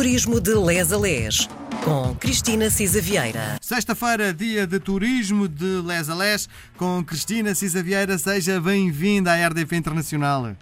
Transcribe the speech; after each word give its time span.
Turismo 0.00 0.40
de 0.40 0.54
Les 0.54 0.90
a 0.94 0.96
Les, 0.96 1.46
com 1.84 2.14
Cristina 2.14 2.70
Cisa 2.70 3.02
Vieira. 3.02 3.58
Sexta-feira, 3.60 4.32
dia 4.32 4.66
de 4.66 4.80
turismo 4.80 5.46
de 5.46 5.82
Les 5.86 6.08
a 6.08 6.14
Les, 6.14 6.48
com 6.78 7.04
Cristina 7.04 7.54
Cisa 7.54 7.82
Vieira. 7.82 8.16
Seja 8.16 8.58
bem-vinda 8.58 9.30
à 9.30 9.46
RDP 9.46 9.76
Internacional. 9.76 10.56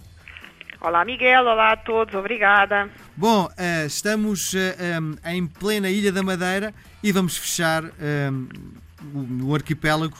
Olá, 0.80 1.04
Miguel. 1.04 1.46
Olá 1.46 1.70
a 1.70 1.76
todos. 1.76 2.12
Obrigada. 2.16 2.90
Bom, 3.16 3.48
eh, 3.56 3.86
estamos 3.86 4.54
eh, 4.54 4.74
eh, 4.76 5.32
em 5.32 5.46
plena 5.46 5.88
Ilha 5.88 6.10
da 6.10 6.24
Madeira 6.24 6.74
e 7.00 7.12
vamos 7.12 7.38
fechar 7.38 7.84
o 9.44 9.54
arquipélago. 9.54 10.18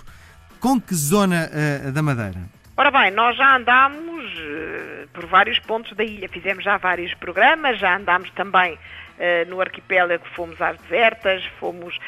Com 0.61 0.81
que 0.81 0.95
zona 0.95 1.51
da 1.93 2.03
Madeira? 2.03 2.39
Ora 2.77 2.93
bem, 2.93 3.11
nós 3.11 3.37
já 3.37 3.57
andámos 3.57 4.25
por 5.13 5.27
vários 5.27 5.59
pontos 5.59 5.97
da 5.97 6.05
ilha, 6.05 6.29
fizemos 6.29 6.63
já 6.63 6.77
vários 6.77 7.13
programas, 7.15 7.81
já 7.81 7.97
andámos 7.97 8.31
também 8.31 8.79
no 9.49 9.61
arquipélago, 9.61 10.25
fomos 10.35 10.61
às 10.61 10.79
desertas, 10.79 11.45
fomos 11.59 11.99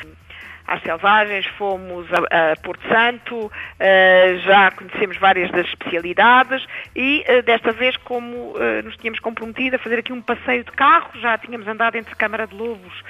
às 0.70 0.80
selvagens, 0.82 1.44
fomos 1.58 2.06
a, 2.12 2.52
a 2.52 2.56
Porto 2.56 2.86
Santo, 2.88 3.46
uh, 3.46 4.38
já 4.44 4.70
conhecemos 4.70 5.16
várias 5.16 5.50
das 5.50 5.66
especialidades 5.66 6.64
e 6.94 7.24
uh, 7.28 7.42
desta 7.42 7.72
vez, 7.72 7.96
como 7.96 8.52
uh, 8.52 8.82
nos 8.84 8.96
tínhamos 8.96 9.18
comprometido 9.18 9.76
a 9.76 9.78
fazer 9.80 9.98
aqui 9.98 10.12
um 10.12 10.22
passeio 10.22 10.62
de 10.62 10.70
carro, 10.70 11.10
já 11.20 11.36
tínhamos 11.38 11.66
andado 11.66 11.96
entre 11.96 12.14
Câmara 12.14 12.46
de 12.46 12.54
Lobos 12.54 13.02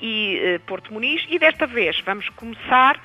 e 0.00 0.58
Porto 0.66 0.92
Muniz 0.92 1.26
e 1.28 1.38
desta 1.38 1.66
vez 1.66 2.00
vamos 2.00 2.28
começar 2.30 2.98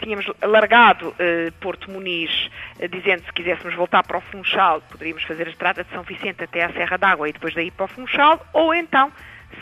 tínhamos 0.00 0.26
largado 0.42 1.14
eh, 1.16 1.52
Porto 1.60 1.88
Muniz, 1.88 2.50
eh, 2.80 2.88
dizendo 2.88 3.20
que 3.20 3.26
se 3.26 3.32
quiséssemos 3.34 3.76
voltar 3.76 4.02
para 4.02 4.18
o 4.18 4.20
Funchal, 4.20 4.82
poderíamos 4.90 5.22
fazer 5.22 5.46
a 5.46 5.50
estrada 5.50 5.84
de 5.84 5.90
São 5.90 6.02
Vicente 6.02 6.42
até 6.42 6.64
à 6.64 6.72
Serra 6.72 6.98
d'Água 6.98 7.28
e 7.28 7.32
depois 7.32 7.54
daí 7.54 7.70
para 7.70 7.84
o 7.84 7.88
Funchal, 7.88 8.44
ou 8.52 8.74
então 8.74 9.12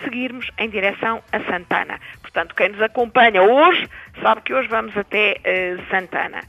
seguirmos 0.03 0.51
em 0.59 0.69
direção 0.69 1.23
a 1.33 1.41
Santana. 1.41 2.01
Portanto, 2.21 2.55
quem 2.55 2.71
nos 2.71 2.83
acompanha 2.83 3.43
hoje 3.43 3.89
sabe 4.23 4.43
que 4.43 4.55
hoje 4.55 4.69
vamos 4.69 4.97
até 4.97 5.37
uh, 5.39 5.91
Santana. 5.91 6.41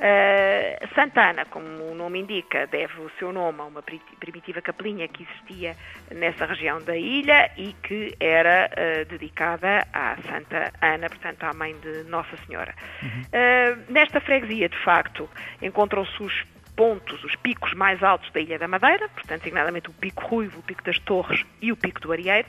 Uh, 0.00 0.94
Santana, 0.94 1.44
como 1.44 1.66
o 1.90 1.94
nome 1.94 2.20
indica, 2.20 2.66
deve 2.66 2.98
o 3.02 3.10
seu 3.18 3.32
nome 3.32 3.60
a 3.60 3.64
uma 3.64 3.82
primitiva 4.18 4.62
capelinha 4.62 5.06
que 5.06 5.24
existia 5.24 5.76
nessa 6.10 6.46
região 6.46 6.80
da 6.80 6.96
ilha 6.96 7.50
e 7.58 7.74
que 7.82 8.16
era 8.18 8.70
uh, 8.70 9.04
dedicada 9.04 9.86
à 9.92 10.16
Santa 10.26 10.72
Ana, 10.80 11.06
portanto 11.10 11.44
à 11.44 11.52
mãe 11.52 11.74
de 11.80 12.04
Nossa 12.04 12.34
Senhora. 12.46 12.74
Uhum. 13.02 13.20
Uh, 13.20 13.92
nesta 13.92 14.22
freguesia, 14.22 14.70
de 14.70 14.78
facto, 14.78 15.28
encontram-se 15.60 16.22
os 16.22 16.46
pontos, 16.74 17.22
os 17.22 17.36
picos 17.36 17.74
mais 17.74 18.02
altos 18.02 18.30
da 18.32 18.40
Ilha 18.40 18.58
da 18.58 18.66
Madeira, 18.66 19.06
portanto, 19.10 19.40
designadamente 19.40 19.90
o 19.90 19.92
Pico 19.92 20.24
Ruivo, 20.24 20.60
o 20.60 20.62
Pico 20.62 20.82
das 20.82 20.98
Torres 21.00 21.44
e 21.60 21.70
o 21.70 21.76
Pico 21.76 22.00
do 22.00 22.10
Arieiro 22.10 22.48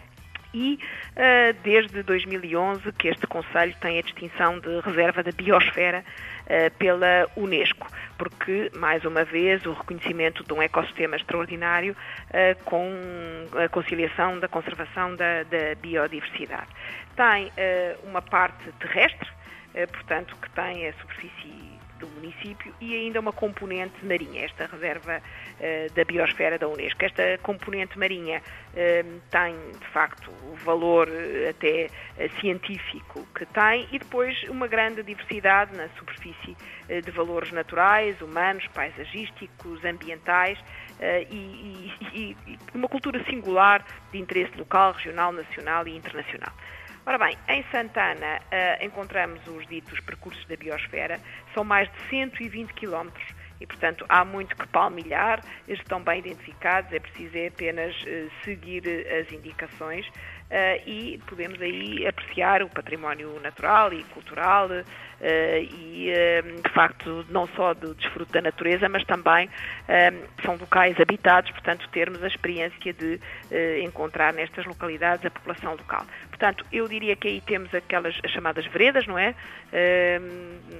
e 0.53 0.79
uh, 1.11 1.53
desde 1.63 2.03
2011 2.03 2.91
que 2.93 3.07
este 3.07 3.25
Conselho 3.27 3.75
tem 3.79 3.99
a 3.99 4.01
distinção 4.01 4.59
de 4.59 4.79
reserva 4.81 5.23
da 5.23 5.31
biosfera 5.31 6.03
uh, 6.03 6.77
pela 6.77 7.27
Unesco, 7.35 7.87
porque, 8.17 8.71
mais 8.75 9.05
uma 9.05 9.23
vez, 9.23 9.65
o 9.65 9.73
reconhecimento 9.73 10.43
de 10.43 10.53
um 10.53 10.61
ecossistema 10.61 11.15
extraordinário 11.15 11.95
uh, 11.95 12.63
com 12.63 12.91
a 13.63 13.69
conciliação 13.69 14.39
da 14.39 14.47
conservação 14.47 15.15
da, 15.15 15.43
da 15.43 15.75
biodiversidade. 15.81 16.67
Tem 17.15 17.51
uma 18.03 18.21
parte 18.21 18.71
terrestre, 18.79 19.29
portanto, 19.91 20.35
que 20.41 20.49
tem 20.51 20.87
a 20.87 20.93
superfície 20.93 21.70
do 22.01 22.07
município 22.07 22.73
e 22.81 22.95
ainda 22.95 23.19
uma 23.19 23.31
componente 23.31 24.03
marinha, 24.03 24.43
esta 24.43 24.65
reserva 24.65 25.21
uh, 25.21 25.93
da 25.93 26.03
biosfera 26.03 26.57
da 26.57 26.67
Unesco. 26.67 27.05
Esta 27.05 27.37
componente 27.41 27.97
marinha 27.97 28.41
uh, 28.41 29.21
tem, 29.29 29.55
de 29.79 29.87
facto, 29.93 30.31
o 30.51 30.55
valor 30.55 31.07
uh, 31.07 31.49
até 31.49 31.87
científico 32.41 33.25
que 33.35 33.45
tem 33.45 33.87
e 33.91 33.99
depois 33.99 34.43
uma 34.49 34.67
grande 34.67 35.03
diversidade 35.03 35.75
na 35.75 35.87
superfície 35.97 36.55
de 36.87 37.11
valores 37.11 37.51
naturais, 37.51 38.19
humanos, 38.21 38.67
paisagísticos, 38.73 39.83
ambientais 39.85 40.57
e, 41.29 41.93
e, 42.13 42.35
e 42.43 42.57
uma 42.73 42.87
cultura 42.87 43.23
singular 43.25 43.85
de 44.11 44.19
interesse 44.19 44.51
local, 44.57 44.91
regional, 44.91 45.31
nacional 45.31 45.87
e 45.87 45.95
internacional. 45.95 46.51
Ora 47.03 47.17
bem, 47.17 47.35
em 47.47 47.63
Santana 47.71 48.39
uh, 48.39 48.85
encontramos 48.85 49.41
os 49.47 49.65
ditos 49.67 49.99
percursos 50.01 50.45
da 50.45 50.55
biosfera, 50.55 51.19
são 51.51 51.63
mais 51.63 51.91
de 51.91 52.09
120 52.11 52.73
quilómetros 52.75 53.25
e, 53.59 53.65
portanto, 53.65 54.05
há 54.07 54.23
muito 54.23 54.55
que 54.55 54.67
palmilhar, 54.67 55.41
estão 55.67 55.99
bem 55.99 56.19
identificados, 56.19 56.93
é 56.93 56.99
preciso 56.99 57.35
é 57.35 57.47
apenas 57.47 57.95
uh, 58.03 58.31
seguir 58.43 58.83
as 59.19 59.31
indicações 59.31 60.05
uh, 60.51 60.81
e 60.85 61.19
podemos 61.25 61.61
aí 61.61 62.05
apreciar 62.05 62.61
o 62.61 62.69
património 62.69 63.39
natural 63.39 63.93
e 63.93 64.03
cultural 64.05 64.67
uh, 64.69 64.83
e, 65.23 66.11
de 66.63 66.73
facto, 66.73 67.25
não 67.29 67.47
só 67.47 67.73
do 67.73 67.95
desfruto 67.95 68.31
da 68.33 68.41
natureza, 68.41 68.89
mas 68.89 69.03
também 69.05 69.49
são 70.43 70.55
locais 70.55 70.99
habitados, 70.99 71.51
portanto, 71.51 71.87
termos 71.89 72.23
a 72.23 72.27
experiência 72.27 72.93
de 72.93 73.19
encontrar 73.83 74.33
nestas 74.33 74.65
localidades 74.65 75.23
a 75.25 75.29
população 75.29 75.73
local. 75.73 76.05
Portanto, 76.29 76.65
eu 76.71 76.87
diria 76.87 77.15
que 77.15 77.27
aí 77.27 77.41
temos 77.41 77.73
aquelas 77.73 78.15
chamadas 78.29 78.65
veredas, 78.65 79.05
não 79.05 79.17
é? 79.17 79.35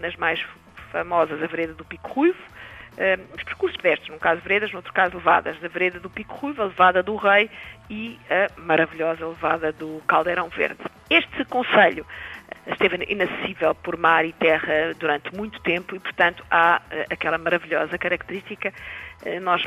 Nas 0.01 0.15
mais 0.15 0.43
famosas, 0.91 1.41
a 1.41 1.47
vereda 1.47 1.73
do 1.73 1.85
Pico 1.85 2.09
Ruivo, 2.09 2.41
uh, 2.97 3.35
os 3.35 3.43
percursos 3.43 3.77
pedestres, 3.77 4.09
num 4.09 4.19
caso 4.19 4.41
veredas, 4.41 4.71
no 4.71 4.77
outro 4.77 4.93
caso 4.93 5.15
levadas, 5.17 5.59
da 5.59 5.67
vereda 5.67 5.99
do 5.99 6.09
Pico 6.09 6.35
Ruivo, 6.35 6.61
a 6.61 6.65
levada 6.65 7.03
do 7.03 7.15
Rei 7.15 7.49
e 7.89 8.19
a 8.29 8.59
maravilhosa 8.61 9.27
levada 9.27 9.71
do 9.71 10.01
Caldeirão 10.07 10.49
Verde. 10.49 10.79
Este 11.09 11.43
conselho 11.45 12.05
esteve 12.67 13.05
inacessível 13.09 13.73
por 13.75 13.97
mar 13.97 14.25
e 14.25 14.33
terra 14.33 14.93
durante 14.97 15.35
muito 15.35 15.59
tempo 15.61 15.95
e, 15.95 15.99
portanto, 15.99 16.45
há 16.49 16.81
uh, 16.81 17.13
aquela 17.13 17.37
maravilhosa 17.37 17.97
característica. 17.97 18.73
Nós 19.43 19.63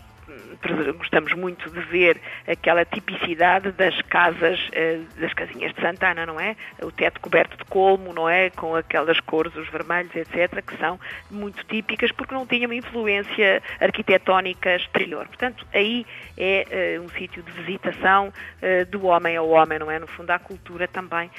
gostamos 0.96 1.32
muito 1.34 1.70
de 1.70 1.80
ver 1.80 2.20
aquela 2.46 2.84
tipicidade 2.84 3.72
das 3.72 4.00
casas, 4.02 4.58
eh, 4.72 5.00
das 5.18 5.32
casinhas 5.34 5.74
de 5.74 5.80
Santana, 5.80 6.24
não 6.24 6.40
é? 6.40 6.56
O 6.82 6.90
teto 6.90 7.20
coberto 7.20 7.56
de 7.56 7.64
colmo, 7.64 8.12
não 8.12 8.28
é? 8.28 8.50
Com 8.50 8.74
aquelas 8.74 9.20
cores, 9.20 9.54
os 9.56 9.68
vermelhos, 9.68 10.14
etc., 10.14 10.62
que 10.62 10.76
são 10.78 10.98
muito 11.30 11.64
típicas 11.64 12.10
porque 12.12 12.34
não 12.34 12.46
tinham 12.46 12.72
influência 12.72 13.62
arquitetónica 13.80 14.76
exterior. 14.76 15.26
Portanto, 15.26 15.66
aí 15.74 16.06
é 16.36 16.98
uh, 16.98 17.02
um 17.02 17.08
sítio 17.10 17.42
de 17.42 17.52
visitação 17.52 18.28
uh, 18.28 18.90
do 18.90 19.06
homem 19.06 19.36
ao 19.36 19.48
homem, 19.48 19.78
não 19.78 19.90
é? 19.90 19.98
No 19.98 20.06
fundo, 20.06 20.30
há 20.30 20.38
cultura 20.38 20.88
também 20.88 21.30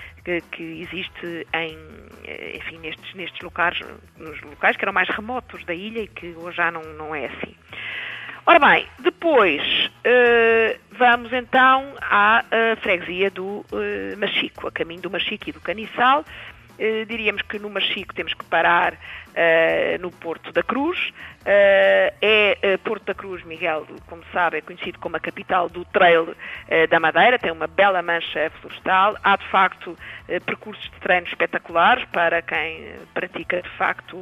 que 0.51 0.63
existe 0.81 1.47
em, 1.53 1.78
enfim, 2.56 2.79
nestes, 2.79 3.13
nestes 3.13 3.40
locais, 3.41 3.79
nos 4.18 4.41
locais 4.41 4.75
que 4.75 4.84
eram 4.84 4.91
mais 4.91 5.07
remotos 5.09 5.63
da 5.66 5.74
ilha 5.74 6.00
e 6.00 6.07
que 6.07 6.34
hoje 6.35 6.57
já 6.57 6.72
não, 6.72 6.81
não 6.81 7.13
é 7.13 7.28
assim. 7.28 7.56
Ora 8.47 8.59
bem, 8.59 8.85
depois 9.00 9.89
uh, 10.06 10.79
vamos 10.91 11.33
então 11.33 11.95
à 12.00 12.45
uh, 12.45 12.79
freguesia 12.79 13.31
do 13.31 13.66
uh, 13.72 14.17
Machico, 14.19 14.67
a 14.67 14.72
caminho 14.72 15.01
do 15.01 15.09
Machico 15.09 15.50
e 15.50 15.51
do 15.51 15.59
Caniçal. 15.59 16.23
Uh, 16.78 17.06
diríamos 17.07 17.41
que 17.41 17.57
no 17.57 17.72
Machico 17.72 18.13
temos 18.13 18.35
que 18.35 18.45
parar 18.45 18.94
no 20.00 20.11
Porto 20.11 20.53
da 20.53 20.63
Cruz. 20.63 21.11
é 21.45 22.78
Porto 22.85 23.03
da 23.03 23.13
Cruz, 23.13 23.44
Miguel, 23.44 23.85
como 24.07 24.23
sabe, 24.31 24.59
é 24.59 24.62
conhecido 24.62 24.97
como 25.00 25.17
a 25.17 25.19
capital 25.19 25.67
do 25.67 25.83
trail 25.83 26.33
da 26.89 27.01
Madeira, 27.01 27.38
tem 27.38 27.51
uma 27.51 27.67
bela 27.67 28.01
mancha 28.01 28.50
florestal. 28.62 29.17
Há, 29.22 29.35
de 29.35 29.45
facto, 29.47 29.97
percursos 30.45 30.85
de 30.85 31.00
treino 31.01 31.27
espetaculares 31.27 32.06
para 32.13 32.41
quem 32.41 32.94
pratica, 33.13 33.62
de 33.62 33.69
facto, 33.72 34.16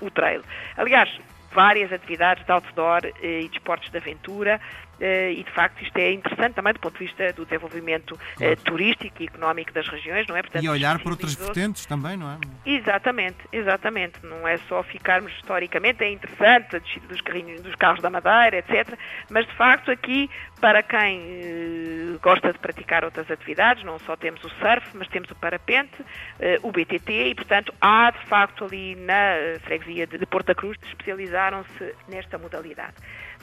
o 0.00 0.10
trail. 0.10 0.42
Aliás, 0.76 1.16
várias 1.56 1.90
atividades 1.90 2.44
de 2.44 2.52
outdoor 2.52 3.00
eh, 3.06 3.40
e 3.40 3.48
de 3.48 3.56
esportes 3.56 3.90
de 3.90 3.96
aventura 3.96 4.60
eh, 5.00 5.32
e 5.32 5.44
de 5.44 5.50
facto 5.52 5.82
isto 5.82 5.96
é 5.96 6.12
interessante 6.12 6.54
também 6.54 6.72
do 6.72 6.80
ponto 6.80 6.98
de 6.98 7.04
vista 7.06 7.32
do 7.32 7.44
desenvolvimento 7.44 8.18
eh, 8.34 8.36
claro. 8.36 8.56
turístico 8.62 9.22
e 9.22 9.26
económico 9.26 9.72
das 9.72 9.88
regiões, 9.88 10.26
não 10.26 10.36
é? 10.36 10.42
Portanto, 10.42 10.62
e 10.62 10.68
olhar 10.68 10.98
para 10.98 11.10
outras 11.10 11.34
vertentes 11.34 11.86
também, 11.86 12.16
não 12.16 12.30
é? 12.30 12.38
Exatamente, 12.64 13.38
exatamente. 13.52 14.14
Não 14.22 14.46
é 14.46 14.58
só 14.68 14.82
ficarmos 14.82 15.32
historicamente, 15.32 16.04
é 16.04 16.10
interessante 16.10 16.76
a 16.76 16.78
descida 16.78 17.06
dos, 17.08 17.20
carrinhos, 17.20 17.60
dos 17.62 17.74
carros 17.74 18.00
da 18.02 18.10
Madeira, 18.10 18.58
etc. 18.58 18.98
Mas 19.30 19.46
de 19.46 19.52
facto 19.54 19.90
aqui, 19.90 20.30
para 20.60 20.82
quem 20.82 21.20
eh, 21.20 22.18
gosta 22.22 22.52
de 22.52 22.58
praticar 22.58 23.04
outras 23.04 23.30
atividades, 23.30 23.84
não 23.84 23.98
só 24.00 24.16
temos 24.16 24.42
o 24.42 24.48
surf, 24.48 24.96
mas 24.96 25.08
temos 25.08 25.30
o 25.30 25.34
parapente, 25.34 26.04
eh, 26.40 26.58
o 26.62 26.72
BTT 26.72 27.28
e 27.30 27.34
portanto 27.34 27.74
há 27.80 28.10
de 28.10 28.26
facto 28.26 28.64
ali 28.64 28.94
na 28.96 29.58
freguesia 29.60 30.06
de, 30.06 30.24
Porta 30.26 30.54
Cruz 30.54 30.78
especializaram-se 30.82 31.94
nesta 32.08 32.38
modalidade. 32.38 32.94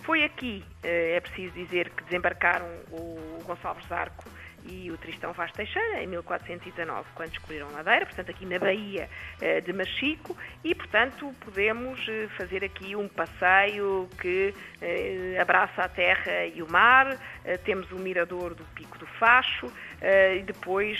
Foi 0.03 0.23
aqui, 0.23 0.63
eh, 0.83 1.15
é 1.15 1.21
preciso 1.21 1.53
dizer, 1.53 1.89
que 1.91 2.03
desembarcaram 2.03 2.67
o 2.91 3.41
Gonçalves 3.45 3.87
Zarco 3.87 4.25
e 4.65 4.91
o 4.91 4.97
Tristão 4.97 5.33
Vaz 5.33 5.51
Teixeira, 5.51 6.01
em 6.01 6.07
1419, 6.07 7.07
quando 7.15 7.29
descobriram 7.29 7.71
Madeira, 7.71 8.05
portanto 8.05 8.29
aqui 8.29 8.45
na 8.45 8.59
Baía 8.59 9.09
eh, 9.41 9.61
de 9.61 9.73
Machico, 9.73 10.35
e 10.63 10.73
portanto 10.73 11.33
podemos 11.41 11.99
eh, 12.07 12.27
fazer 12.37 12.63
aqui 12.63 12.95
um 12.95 13.07
passeio 13.07 14.09
que 14.21 14.53
eh, 14.81 15.37
abraça 15.41 15.83
a 15.83 15.89
terra 15.89 16.45
e 16.45 16.61
o 16.61 16.71
mar, 16.71 17.17
temos 17.65 17.91
o 17.91 17.97
mirador 17.97 18.53
do 18.53 18.63
Pico 18.75 18.97
do 18.97 19.05
Facho, 19.05 19.71
e 20.01 20.41
depois 20.43 20.97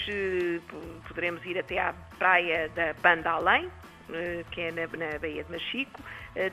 poderemos 1.07 1.45
ir 1.45 1.57
até 1.57 1.79
à 1.79 1.93
praia 2.17 2.69
da 2.69 2.93
Banda 3.01 3.31
Além, 3.31 3.69
que 4.51 4.61
é 4.61 4.71
na, 4.71 4.81
na 4.87 5.19
Baía 5.19 5.43
de 5.43 5.51
Machico, 5.51 6.01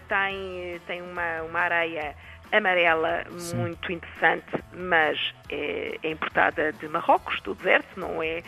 tem, 0.09 0.81
tem 0.87 1.03
uma, 1.03 1.43
uma 1.43 1.61
areia 1.61 2.15
amarela 2.53 3.25
Sim. 3.39 3.57
muito 3.57 3.93
interessante, 3.93 4.47
mas 4.73 5.19
é, 5.49 5.99
é, 6.03 6.11
importada 6.11 6.73
de 6.73 6.89
Marrocos, 6.89 7.41
do 7.43 7.55
deserto, 7.55 7.99
não 7.99 8.23
é 8.23 8.43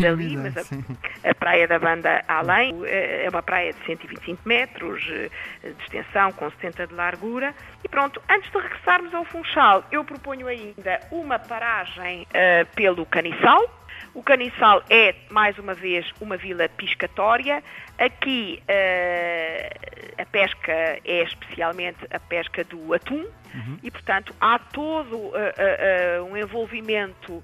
dali, 0.00 0.36
mas 0.36 0.56
a, 0.56 1.30
a, 1.30 1.34
praia 1.34 1.66
da 1.66 1.78
Banda 1.78 2.24
Além 2.28 2.74
é 2.86 3.28
uma 3.30 3.42
praia 3.42 3.72
de 3.72 3.84
125 3.84 4.48
metros 4.48 5.02
eh, 5.10 5.30
de 5.62 5.82
extensão, 5.82 6.32
com 6.32 6.50
70 6.50 6.88
de 6.88 6.94
largura. 6.94 7.54
E 7.84 7.88
pronto, 7.88 8.20
antes 8.28 8.50
de 8.50 8.58
regressarmos 8.58 9.14
ao 9.14 9.24
Funchal, 9.24 9.84
eu 9.90 10.04
proponho 10.04 10.46
ainda 10.46 11.00
uma 11.10 11.38
paragem 11.38 12.22
uh, 12.22 12.66
pelo 12.74 13.06
Caniçal, 13.06 13.79
o 14.14 14.22
Caniçal 14.22 14.82
é, 14.90 15.14
mais 15.30 15.58
uma 15.58 15.74
vez, 15.74 16.10
uma 16.20 16.36
vila 16.36 16.68
piscatória. 16.68 17.62
Aqui 17.98 18.62
uh, 18.62 20.22
a 20.22 20.26
pesca 20.26 20.72
é 20.72 21.22
especialmente 21.22 21.98
a 22.10 22.18
pesca 22.18 22.64
do 22.64 22.92
atum 22.94 23.24
uhum. 23.54 23.78
e, 23.82 23.90
portanto, 23.90 24.34
há 24.40 24.58
todo 24.58 25.16
uh, 25.16 25.32
uh, 25.32 26.24
um 26.24 26.36
envolvimento 26.36 27.42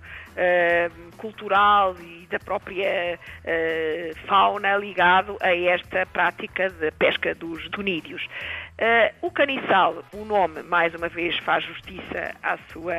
cultural 1.16 1.96
e 1.98 2.26
da 2.26 2.38
própria 2.38 3.18
fauna 4.26 4.76
ligado 4.76 5.38
a 5.40 5.56
esta 5.56 6.04
prática 6.04 6.68
de 6.68 6.90
pesca 6.90 7.34
dos 7.34 7.66
tunídeos. 7.70 8.22
Uh, 8.78 9.26
o 9.26 9.30
caniçal, 9.30 10.04
o 10.12 10.22
nome, 10.26 10.62
mais 10.62 10.94
uma 10.94 11.08
vez, 11.08 11.34
faz 11.38 11.64
justiça 11.64 12.34
à 12.42 12.58
sua 12.70 12.94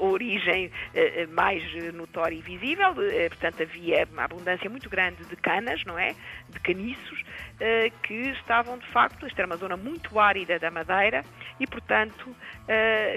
origem 0.00 0.68
uh, 0.68 1.34
mais 1.34 1.62
notória 1.92 2.34
e 2.34 2.40
visível. 2.40 2.92
Uh, 2.92 3.28
portanto, 3.28 3.62
havia 3.62 4.08
uma 4.10 4.24
abundância 4.24 4.70
muito 4.70 4.88
grande 4.88 5.22
de 5.26 5.36
canas, 5.36 5.84
não 5.84 5.98
é? 5.98 6.14
De 6.48 6.58
caniços, 6.60 7.22
que 8.04 8.14
estavam, 8.14 8.78
de 8.78 8.86
facto, 8.86 9.26
esta 9.26 9.40
era 9.42 9.46
uma 9.46 9.56
zona 9.56 9.76
muito 9.76 10.18
árida 10.20 10.60
da 10.60 10.70
Madeira 10.70 11.24
e, 11.58 11.66
portanto, 11.66 12.34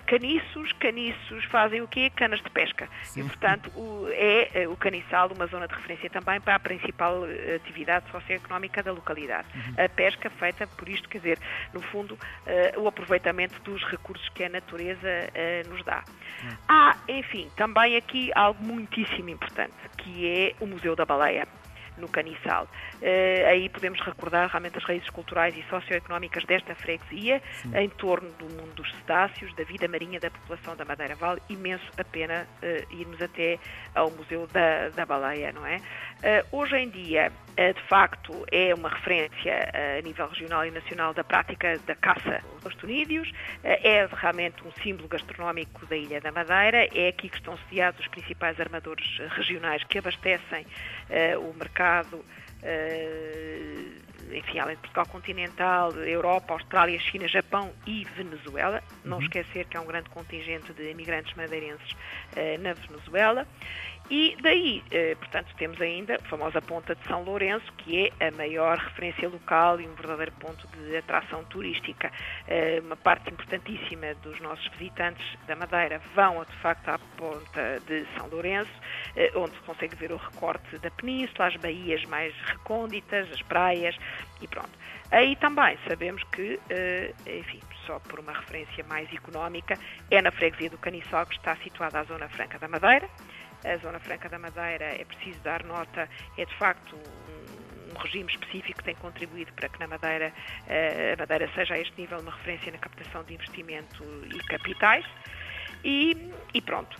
caniços, 0.08 0.74
caniços 0.74 1.46
fazem 1.46 1.82
o 1.82 1.88
quê? 1.88 2.10
Canas 2.10 2.42
de 2.42 2.50
pesca. 2.50 2.90
Sim. 3.04 3.22
E, 3.22 3.24
portanto, 3.24 3.70
o, 3.76 4.08
é 4.12 4.68
o 4.68 4.76
caniçal 4.76 5.30
uma 5.32 5.46
zona 5.46 5.68
de 5.68 5.76
referência 5.76 6.10
também 6.10 6.42
para 6.42 6.56
a 6.56 6.60
principal 6.60 7.22
atividade 7.56 8.10
socioeconómica 8.10 8.82
da 8.82 8.92
localidade. 8.92 9.48
Uhum. 9.54 9.86
A 9.86 9.90
pesca 9.90 10.28
feita 10.32 10.66
por 10.66 10.90
isto, 10.90 11.08
quer 11.08 11.20
dizer, 11.20 11.40
no 11.74 11.82
fundo, 11.82 12.14
uh, 12.14 12.80
o 12.80 12.88
aproveitamento 12.88 13.60
dos 13.62 13.84
recursos 13.86 14.28
que 14.30 14.44
a 14.44 14.50
natureza 14.50 15.08
uh, 15.08 15.70
nos 15.70 15.84
dá. 15.84 16.04
Hum. 16.44 16.50
Há, 16.68 16.98
enfim, 17.08 17.50
também 17.56 17.96
aqui 17.96 18.32
algo 18.36 18.64
muitíssimo 18.64 19.30
importante, 19.30 19.74
que 19.98 20.28
é 20.28 20.56
o 20.64 20.68
Museu 20.68 20.96
da 20.96 21.06
Baleia 21.06 21.48
no 21.98 22.08
Caniçal. 22.10 22.68
Uh, 22.96 23.48
aí 23.48 23.70
podemos 23.70 24.00
recordar 24.02 24.50
realmente 24.50 24.78
as 24.78 24.84
raízes 24.84 25.10
culturais 25.10 25.56
e 25.56 25.64
socioeconómicas 25.70 26.44
desta 26.46 26.76
freguesia, 26.76 27.42
Sim. 27.62 27.78
em 27.78 27.90
torno 27.90 28.30
do 28.32 28.46
mundo 28.46 28.74
dos 28.76 28.92
cetáceos, 28.96 29.54
da 29.56 29.64
vida 29.64 29.88
marinha 29.88 30.20
da 30.20 30.30
população 30.30 30.76
da 30.76 30.84
Madeira 30.84 31.16
Vale. 31.16 31.42
Imenso 31.50 31.86
a 31.98 32.04
pena 32.04 32.48
uh, 32.62 32.94
irmos 32.94 33.22
até 33.22 33.60
ao 33.96 34.10
Museu 34.12 34.48
da, 34.48 34.90
da 34.90 35.06
Baleia, 35.06 35.52
não 35.52 35.66
é? 35.66 35.78
Uh, 35.78 36.58
hoje 36.58 36.76
em 36.76 36.90
dia, 36.90 37.32
de 37.56 37.82
facto, 37.88 38.46
é 38.52 38.74
uma 38.74 38.90
referência 38.90 39.72
a 39.98 40.02
nível 40.02 40.28
regional 40.28 40.66
e 40.66 40.72
nacional 40.72 41.14
da 41.14 41.24
prática 41.24 41.78
da 41.86 41.96
caça 41.96 42.42
aos 42.64 42.76
tunídeos, 42.76 43.32
é 43.64 44.08
realmente 44.12 44.64
um 44.66 44.72
símbolo 44.82 45.08
gastronómico 45.08 45.86
da 45.86 45.96
Ilha 45.96 46.22
da 46.22 46.32
Madeira, 46.32 46.88
é 46.94 47.10
aqui 47.10 47.30
que 47.30 47.38
estão 47.38 47.58
sediados 47.70 48.00
os 48.00 48.08
principais 48.08 48.60
armadores 48.60 49.06
regionais 49.36 49.84
que 49.84 49.98
abastecem 49.98 50.66
o 51.40 51.54
mercado 51.54 52.24
enfim, 54.34 54.60
além 54.60 54.76
de 54.76 54.82
Portugal 54.82 55.06
continental, 55.08 55.92
Europa, 55.92 56.54
Austrália, 56.54 56.98
China, 57.00 57.28
Japão 57.28 57.74
e 57.86 58.06
Venezuela. 58.16 58.82
Não 59.04 59.18
uhum. 59.18 59.24
esquecer 59.24 59.66
que 59.66 59.76
há 59.76 59.82
um 59.82 59.86
grande 59.86 60.10
contingente 60.10 60.72
de 60.74 60.90
imigrantes 60.90 61.34
madeirenses 61.36 61.96
na 62.60 62.74
Venezuela. 62.74 63.46
E 64.10 64.36
daí, 64.42 64.84
eh, 64.92 65.16
portanto, 65.16 65.54
temos 65.58 65.80
ainda 65.80 66.16
a 66.16 66.20
famosa 66.28 66.62
Ponta 66.62 66.94
de 66.94 67.04
São 67.08 67.24
Lourenço, 67.24 67.72
que 67.78 68.12
é 68.20 68.28
a 68.28 68.32
maior 68.32 68.78
referência 68.78 69.30
local 69.30 69.80
e 69.80 69.88
um 69.88 69.94
verdadeiro 69.94 70.34
ponto 70.34 70.68
de 70.68 70.98
atração 70.98 71.46
turística. 71.46 72.12
Eh, 72.46 72.82
uma 72.84 72.98
parte 72.98 73.32
importantíssima 73.32 74.14
dos 74.16 74.38
nossos 74.42 74.68
visitantes 74.78 75.26
da 75.48 75.56
Madeira 75.56 76.02
vão, 76.14 76.44
de 76.44 76.56
facto, 76.58 76.90
à 76.90 77.00
Ponta 77.16 77.80
de 77.88 78.06
São 78.18 78.28
Lourenço, 78.28 78.72
eh, 79.16 79.32
onde 79.36 79.52
se 79.52 79.62
consegue 79.62 79.96
ver 79.96 80.12
o 80.12 80.18
recorte 80.18 80.78
da 80.80 80.92
península, 80.92 81.48
as 81.48 81.56
baías 81.56 82.04
mais 82.06 82.34
recônditas, 82.48 83.32
as 83.32 83.42
praias 83.44 83.96
e 84.42 84.48
pronto. 84.48 84.78
Aí 85.10 85.36
também 85.38 85.78
sabemos 85.88 86.24
que, 86.32 86.58
enfim, 87.28 87.60
só 87.86 88.00
por 88.00 88.22
uma 88.22 88.32
referência 88.32 88.82
mais 88.86 89.12
económica, 89.14 89.78
é 90.10 90.22
na 90.22 90.32
freguesia 90.32 90.70
do 90.70 90.78
Caniçal 90.78 91.26
que 91.26 91.36
está 91.36 91.54
situada 91.58 92.00
a 92.00 92.04
Zona 92.04 92.30
Franca 92.30 92.58
da 92.58 92.70
Madeira, 92.70 93.10
a 93.66 93.78
Zona 93.78 94.00
Franca 94.00 94.30
da 94.30 94.40
Madeira, 94.40 94.86
é 94.86 95.06
preciso 95.06 95.40
dar 95.42 95.64
nota, 95.64 96.10
é 96.38 96.46
de 96.46 96.56
facto 96.58 96.96
um, 96.96 98.00
regime 98.00 98.32
específico 98.32 98.80
que 98.80 98.84
tem 98.86 98.96
contribuído 98.96 99.52
para 99.54 99.70
que 99.70 99.80
na 99.80 99.88
Madeira, 99.88 100.34
uh, 100.68 101.14
a 101.14 101.18
Madeira 101.18 101.50
seja 101.54 101.74
a 101.74 101.80
este 101.80 102.00
nível 102.00 102.20
uma 102.20 102.32
referência 102.32 102.72
na 102.72 102.78
captação 102.78 103.24
de 103.24 103.34
investimento 103.34 104.04
e 104.34 104.40
capitais. 104.48 105.06
E, 105.84 106.32
e 106.54 106.62
pronto. 106.62 106.96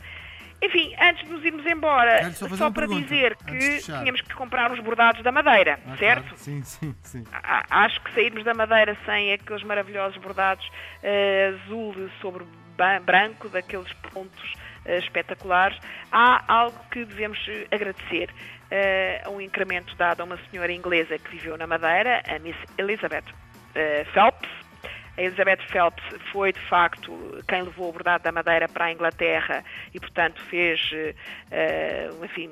Enfim, 0.62 0.94
antes 1.02 1.26
de 1.26 1.34
nos 1.34 1.44
irmos 1.44 1.66
embora, 1.66 2.32
só, 2.34 2.48
só 2.50 2.70
para 2.70 2.88
pergunta, 2.88 3.02
dizer 3.02 3.36
que 3.36 3.80
tínhamos 3.80 4.22
que 4.22 4.34
comprar 4.36 4.72
os 4.72 4.80
bordados 4.80 5.24
da 5.24 5.32
Madeira, 5.32 5.80
ah, 5.88 5.98
certo? 5.98 6.22
Claro. 6.22 6.38
Sim, 6.38 6.62
sim, 6.62 6.96
sim. 7.02 7.24
Acho 7.72 8.00
que 8.02 8.14
sairmos 8.14 8.44
da 8.44 8.54
Madeira 8.54 8.96
sem 9.04 9.34
aqueles 9.34 9.64
maravilhosos 9.64 10.22
bordados 10.22 10.64
uh, 10.68 11.56
azul 11.66 12.10
sobre 12.22 12.46
branco, 13.04 13.50
daqueles 13.50 13.92
pontos 14.14 14.54
uh, 14.86 14.92
espetaculares, 14.94 15.78
há 16.12 16.44
algo 16.48 16.78
que 16.92 17.06
devemos 17.06 17.40
agradecer. 17.72 18.30
Uh, 18.72 19.32
um 19.32 19.42
incremento 19.42 19.94
dado 19.98 20.22
a 20.22 20.24
uma 20.24 20.38
senhora 20.50 20.72
inglesa 20.72 21.20
que 21.20 21.32
viveu 21.32 21.58
na 21.58 21.68
Madeira, 21.68 22.24
a 22.26 22.40
Miss 22.40 22.56
Elizabeth 22.78 23.26
uh, 23.28 24.06
Phelps. 24.14 24.50
A 25.18 25.22
Elizabeth 25.22 25.60
Phelps 25.68 26.02
foi, 26.32 26.54
de 26.54 26.60
facto, 26.70 27.12
quem 27.50 27.64
levou 27.64 27.90
o 27.90 27.92
bordado 27.92 28.24
da 28.24 28.32
Madeira 28.32 28.70
para 28.70 28.86
a 28.86 28.92
Inglaterra 28.94 29.62
e, 29.94 30.00
portanto, 30.00 30.42
fez, 30.44 30.90
uh, 30.90 32.24
enfim, 32.24 32.50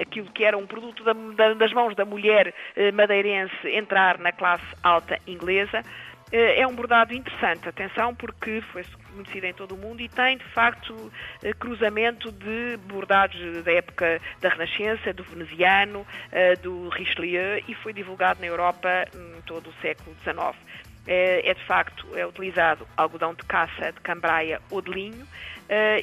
aquilo 0.00 0.30
que 0.30 0.44
era 0.44 0.56
um 0.56 0.64
produto 0.64 1.02
da, 1.02 1.12
da, 1.12 1.54
das 1.54 1.72
mãos 1.72 1.96
da 1.96 2.04
mulher 2.04 2.54
madeirense 2.94 3.52
entrar 3.64 4.16
na 4.18 4.30
classe 4.30 4.64
alta 4.84 5.18
inglesa. 5.26 5.82
É 6.30 6.66
um 6.66 6.74
bordado 6.74 7.14
interessante, 7.14 7.68
atenção, 7.68 8.14
porque 8.14 8.60
foi 8.72 8.84
conhecido 9.14 9.46
em 9.46 9.54
todo 9.54 9.74
o 9.74 9.78
mundo 9.78 10.02
e 10.02 10.08
tem, 10.10 10.36
de 10.36 10.44
facto, 10.52 11.10
eh, 11.42 11.54
cruzamento 11.54 12.30
de 12.30 12.76
bordados 12.86 13.64
da 13.64 13.72
época 13.72 14.20
da 14.40 14.50
Renascença, 14.50 15.12
do 15.14 15.24
veneziano, 15.24 16.06
eh, 16.30 16.54
do 16.56 16.90
Richelieu 16.90 17.62
e 17.66 17.74
foi 17.76 17.94
divulgado 17.94 18.40
na 18.40 18.46
Europa 18.46 19.06
em 19.14 19.40
todo 19.42 19.70
o 19.70 19.72
século 19.80 20.14
XIX. 20.22 20.54
É, 21.06 21.48
é, 21.50 21.54
de 21.54 21.64
facto 21.64 22.06
é 22.14 22.26
utilizado 22.26 22.86
algodão 22.94 23.32
de 23.32 23.42
caça, 23.44 23.92
de 23.92 24.00
cambraia 24.00 24.60
ou 24.70 24.82
de 24.82 24.90
linho 24.90 25.26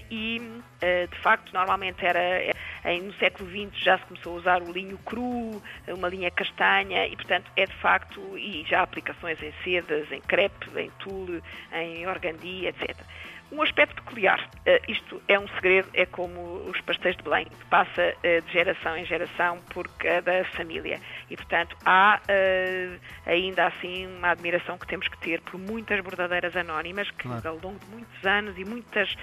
e, 0.10 0.42
de 1.10 1.18
facto, 1.22 1.54
normalmente 1.54 2.04
era 2.04 2.20
no 3.02 3.14
século 3.14 3.50
XX 3.50 3.84
já 3.84 3.98
se 3.98 4.06
começou 4.06 4.34
a 4.34 4.40
usar 4.40 4.62
o 4.62 4.72
linho 4.72 4.98
cru, 5.00 5.62
uma 5.88 6.08
linha 6.08 6.30
castanha, 6.30 7.08
e 7.08 7.16
portanto 7.16 7.52
é 7.58 7.66
de 7.66 7.76
facto, 7.78 8.38
e 8.38 8.64
já 8.68 8.80
há 8.80 8.84
aplicações 8.84 9.42
em 9.42 9.52
sedas, 9.64 10.12
em 10.12 10.22
crepe, 10.22 10.68
em 10.80 10.92
tule, 11.00 11.42
em 11.74 12.08
organdi, 12.08 12.68
etc. 12.68 12.96
Um 13.52 13.62
aspecto 13.62 13.96
peculiar, 14.02 14.40
uh, 14.42 14.92
isto 14.92 15.22
é 15.28 15.40
um 15.40 15.48
segredo, 15.50 15.88
é 15.94 16.06
como 16.06 16.68
os 16.68 16.82
pastéis 16.82 17.16
de 17.16 17.24
Belém, 17.24 17.46
que 17.46 17.66
passa 17.66 18.14
uh, 18.18 18.42
de 18.42 18.52
geração 18.52 18.98
em 18.98 19.06
geração 19.06 19.60
por 19.72 19.88
cada 19.98 20.44
família. 20.46 21.00
E, 21.30 21.38
portanto, 21.38 21.78
há 21.86 22.20
uh, 22.20 23.00
ainda 23.26 23.68
assim 23.68 24.08
uma 24.08 24.30
admiração 24.32 24.78
que 24.78 24.88
temos 24.88 25.08
que 25.08 25.18
ter 25.20 25.42
por 25.42 25.60
muitas 25.60 26.02
bordadeiras 26.02 26.56
anónimas 26.56 27.10
que, 27.12 27.28
claro. 27.28 27.48
ao 27.48 27.56
longo 27.56 27.80
de 27.80 27.86
muitos 27.92 28.26
anos 28.26 28.58
e 28.58 28.66
muitas, 28.66 29.16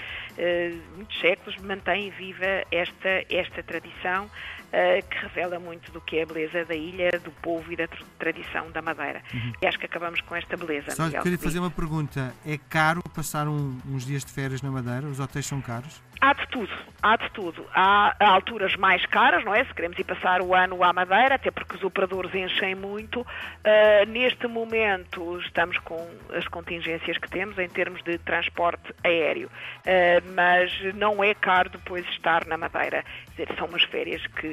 muitos 0.95 1.19
séculos, 1.21 1.57
mantêm 1.59 2.11
viva 2.11 2.65
esta, 2.71 3.25
esta 3.29 3.63
tradição 3.63 4.31
uh, 4.73 5.09
que 5.09 5.19
revela 5.19 5.59
muito 5.59 5.93
do 5.93 6.01
que 6.01 6.19
é 6.19 6.23
a 6.23 6.27
beleza 6.27 6.65
da 6.65 6.75
ilha, 6.75 7.11
do 7.23 7.31
povo 7.31 7.73
e 7.73 7.77
da 7.77 7.87
tradição 8.19 8.71
da 8.71 8.83
Madeira. 8.83 9.23
Uhum. 9.33 9.53
E 9.61 9.67
acho 9.67 9.79
que 9.79 9.87
acabamos 9.87 10.21
com 10.23 10.35
esta 10.35 10.57
beleza. 10.57 10.91
Só 10.93 11.05
Miguel. 11.05 11.23
queria 11.23 11.39
fazer 11.39 11.59
uma 11.59 11.71
pergunta. 11.71 12.35
É 12.47 12.59
caro 12.69 13.03
passar 13.15 13.47
um, 13.49 13.79
uns 13.89 14.07
dias 14.07 14.25
de 14.25 14.33
férias 14.33 14.63
na 14.63 14.71
Madeira? 14.71 15.07
Os 15.07 15.21
hotéis 15.21 15.47
são 15.47 15.61
caros? 15.61 16.03
Há 16.23 16.35
de 16.35 16.47
tudo, 16.51 16.73
há 17.03 17.17
de 17.17 17.29
tudo. 17.31 17.67
Há 17.75 18.15
alturas 18.21 18.77
mais 18.77 19.05
caras, 19.07 19.45
não 19.45 19.53
é? 19.53 19.65
Se 19.65 19.75
queremos 19.75 19.99
ir 19.99 20.05
passar 20.05 20.41
o 20.41 20.55
ano 20.55 20.81
à 20.85 20.93
Madeira, 20.93 21.35
até 21.35 21.51
porque 21.51 21.75
os 21.75 21.83
operadores 21.83 22.33
enchem 22.33 22.77
muito. 22.77 23.23
Uh, 23.23 24.07
neste 24.07 24.47
momento 24.47 25.41
estamos 25.41 25.79
com 25.79 26.09
as 26.33 26.47
contingências 26.47 27.19
que 27.19 27.29
temos 27.29 27.59
em 27.59 27.69
termos 27.69 28.05
de 28.05 28.19
transporte 28.19 28.95
aéreo, 29.03 29.49
uh, 29.49 30.33
mas 30.33 30.71
não 30.95 31.25
é 31.25 31.35
caro 31.35 31.71
depois 31.71 32.07
estar 32.11 32.47
na 32.47 32.57
Madeira. 32.57 33.05
Dizer, 33.31 33.49
são 33.57 33.67
umas 33.67 33.83
férias 33.83 34.25
que 34.29 34.47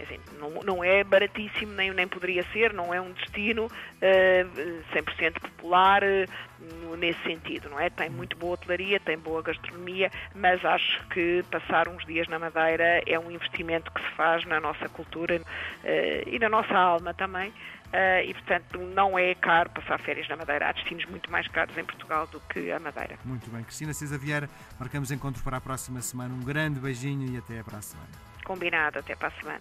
assim, 0.00 0.18
não, 0.38 0.50
não 0.62 0.84
é 0.84 1.02
baratíssimo, 1.04 1.72
nem, 1.72 1.90
nem 1.92 2.06
poderia 2.06 2.42
ser, 2.52 2.72
não 2.72 2.92
é 2.92 3.00
um 3.00 3.12
destino 3.12 3.66
uh, 3.66 4.94
100% 4.94 5.40
popular 5.40 6.02
uh, 6.02 6.96
nesse 6.96 7.22
sentido, 7.22 7.68
não 7.70 7.78
é? 7.78 7.90
Tem 7.90 8.08
muito 8.08 8.36
boa 8.36 8.54
hotelaria, 8.54 8.98
tem 9.00 9.18
boa 9.18 9.42
gastronomia, 9.42 10.10
mas 10.34 10.64
acho 10.64 11.06
que 11.08 11.44
passar 11.50 11.88
uns 11.88 12.04
dias 12.06 12.28
na 12.28 12.38
Madeira 12.38 13.02
é 13.06 13.18
um 13.18 13.30
investimento 13.30 13.90
que 13.92 14.00
se 14.02 14.10
faz 14.16 14.44
na 14.44 14.60
nossa 14.60 14.88
cultura 14.88 15.36
uh, 15.36 16.28
e 16.28 16.38
na 16.38 16.48
nossa 16.48 16.76
alma 16.76 17.14
também. 17.14 17.52
Uh, 17.88 18.20
e, 18.22 18.34
portanto, 18.34 18.78
não 18.78 19.18
é 19.18 19.34
caro 19.34 19.70
passar 19.70 19.98
férias 20.00 20.28
na 20.28 20.36
Madeira. 20.36 20.68
Há 20.68 20.72
destinos 20.72 21.06
muito 21.06 21.30
mais 21.30 21.48
caros 21.48 21.76
em 21.76 21.84
Portugal 21.84 22.26
do 22.26 22.38
que 22.40 22.70
a 22.70 22.78
Madeira. 22.78 23.18
Muito 23.24 23.50
bem. 23.50 23.62
Cristina 23.64 23.94
Cisa 23.94 24.18
Vieira, 24.18 24.48
marcamos 24.78 25.10
encontro 25.10 25.42
para 25.42 25.56
a 25.56 25.60
próxima 25.60 26.02
semana. 26.02 26.34
Um 26.34 26.44
grande 26.44 26.78
beijinho 26.78 27.32
e 27.32 27.38
até 27.38 27.60
a 27.60 27.80
semana. 27.80 28.27
Combinado, 28.48 29.00
até 29.00 29.14
para 29.14 29.28
a 29.28 29.30
semana. 29.32 29.60